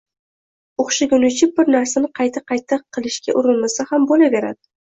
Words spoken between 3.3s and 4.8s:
urinmasa ham bo‘laveradi.